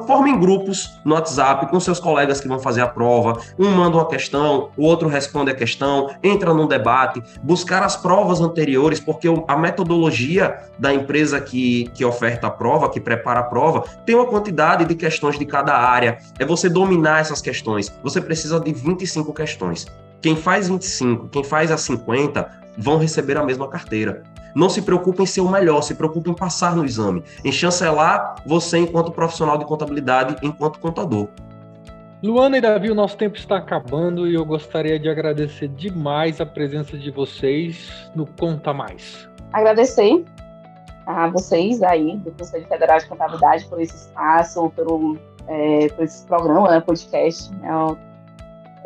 [0.06, 3.41] formem grupos no WhatsApp com seus colegas que vão fazer a prova.
[3.60, 8.40] Um manda uma questão, o outro responde a questão, entra num debate, buscar as provas
[8.40, 13.84] anteriores, porque a metodologia da empresa que, que oferta a prova, que prepara a prova,
[14.06, 16.17] tem uma quantidade de questões de cada área.
[16.40, 17.94] É você dominar essas questões.
[18.04, 19.86] Você precisa de 25 questões.
[20.22, 24.24] Quem faz 25, quem faz a 50, vão receber a mesma carteira.
[24.56, 28.36] Não se preocupe em ser o melhor, se preocupe em passar no exame, em chancelar
[28.46, 31.28] você enquanto profissional de contabilidade, enquanto contador.
[32.24, 36.46] Luana e Davi, o nosso tempo está acabando e eu gostaria de agradecer demais a
[36.48, 39.30] presença de vocês no Conta Mais.
[39.54, 40.26] Agradecer
[41.06, 45.15] a vocês aí do Conselho Federal de Contabilidade por esse espaço, pelo,
[45.48, 47.52] é, por esse programa, né, podcast.
[47.63, 47.96] É um,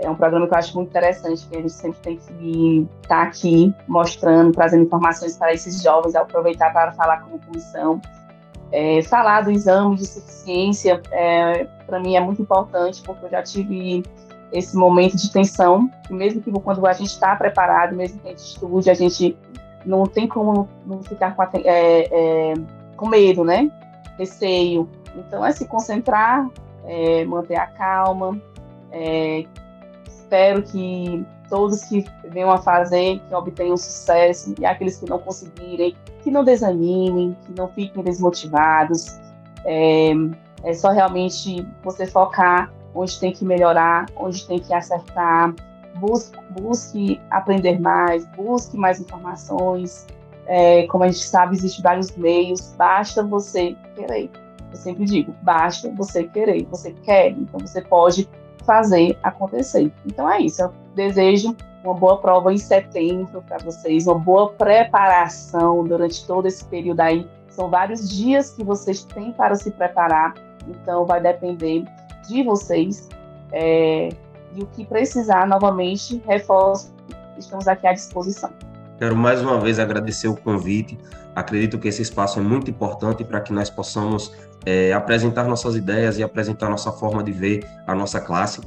[0.02, 3.18] é um programa que eu acho muito interessante, que a gente sempre tem que estar
[3.18, 8.02] tá aqui mostrando, trazendo informações para esses jovens, aproveitar para falar como comissão.
[8.72, 13.44] É, falar do exame de suficiência, é, para mim, é muito importante, porque eu já
[13.44, 14.04] tive
[14.52, 18.32] esse momento de tensão, que mesmo que quando a gente está preparado, mesmo que a
[18.32, 19.38] gente estude, a gente
[19.86, 22.54] não tem como não ficar com, a, é, é,
[22.96, 23.70] com medo, né?
[24.18, 24.90] Receio.
[25.16, 26.48] Então, é se concentrar,
[26.86, 28.40] é, manter a calma.
[28.92, 29.46] É,
[30.32, 35.94] espero que todos que venham a fazer, que obtenham sucesso, e aqueles que não conseguirem,
[36.24, 39.20] que não desanimem, que não fiquem desmotivados.
[39.66, 40.14] É,
[40.64, 45.54] é só realmente você focar onde tem que melhorar, onde tem que acertar,
[45.96, 50.08] busque, busque aprender mais, busque mais informações.
[50.48, 54.30] É, como a gente sabe, existem vários meios, basta você querer.
[54.72, 56.66] Eu sempre digo, basta você querer.
[56.72, 58.30] Você quer, então você pode
[58.66, 59.92] fazer acontecer.
[60.06, 60.62] Então é isso.
[60.62, 66.64] Eu desejo uma boa prova em setembro para vocês, uma boa preparação durante todo esse
[66.66, 67.28] período aí.
[67.50, 70.34] São vários dias que vocês têm para se preparar,
[70.68, 71.84] então vai depender
[72.28, 73.10] de vocês.
[73.52, 74.10] É,
[74.56, 76.94] e o que precisar, novamente, reforço,
[77.38, 78.50] estamos aqui à disposição.
[78.98, 80.98] Quero mais uma vez agradecer o convite.
[81.36, 84.32] Acredito que esse espaço é muito importante para que nós possamos
[84.66, 88.62] é, apresentar nossas ideias e apresentar nossa forma de ver a nossa classe.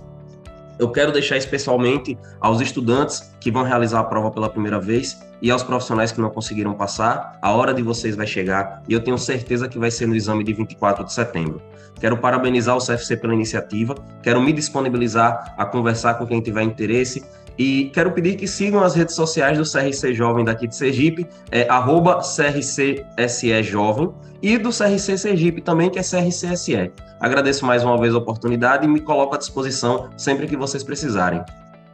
[0.79, 5.51] Eu quero deixar especialmente aos estudantes que vão realizar a prova pela primeira vez e
[5.51, 9.17] aos profissionais que não conseguiram passar, a hora de vocês vai chegar e eu tenho
[9.17, 11.63] certeza que vai ser no exame de 24 de setembro.
[12.01, 17.25] Quero parabenizar o CFC pela iniciativa, quero me disponibilizar a conversar com quem tiver interesse
[17.59, 21.67] e quero pedir que sigam as redes sociais do CRC Jovem daqui de Sergipe, é
[21.67, 24.11] CRCSE Jovem,
[24.43, 26.93] e do CRC Sergipe também, que é CRCSE.
[27.21, 31.43] Agradeço mais uma vez a oportunidade e me coloco à disposição sempre que vocês precisarem.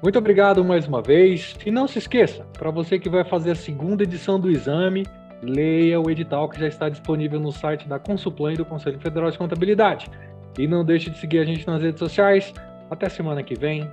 [0.03, 1.55] Muito obrigado mais uma vez.
[1.65, 5.07] E não se esqueça, para você que vai fazer a segunda edição do exame,
[5.43, 9.31] leia o edital que já está disponível no site da Consulplan e do Conselho Federal
[9.31, 10.11] de Contabilidade.
[10.59, 12.53] E não deixe de seguir a gente nas redes sociais.
[12.91, 13.89] Até semana que vem.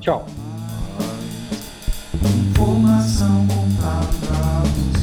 [0.00, 0.26] Tchau.
[2.14, 5.01] Informação contábil.